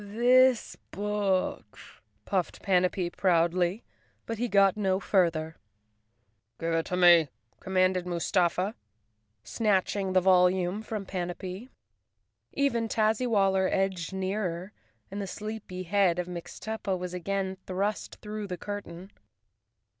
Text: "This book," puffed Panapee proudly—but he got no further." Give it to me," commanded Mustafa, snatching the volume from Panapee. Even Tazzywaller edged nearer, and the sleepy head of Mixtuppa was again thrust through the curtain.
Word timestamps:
"This 0.03 0.75
book," 0.89 1.77
puffed 2.25 2.63
Panapee 2.63 3.11
proudly—but 3.11 4.39
he 4.39 4.47
got 4.47 4.75
no 4.75 4.99
further." 4.99 5.57
Give 6.59 6.73
it 6.73 6.87
to 6.87 6.97
me," 6.97 7.27
commanded 7.59 8.07
Mustafa, 8.07 8.73
snatching 9.43 10.13
the 10.13 10.19
volume 10.19 10.81
from 10.81 11.05
Panapee. 11.05 11.69
Even 12.51 12.87
Tazzywaller 12.87 13.69
edged 13.71 14.11
nearer, 14.11 14.71
and 15.11 15.21
the 15.21 15.27
sleepy 15.27 15.83
head 15.83 16.17
of 16.17 16.25
Mixtuppa 16.27 16.97
was 16.97 17.13
again 17.13 17.57
thrust 17.67 18.15
through 18.23 18.47
the 18.47 18.57
curtain. 18.57 19.11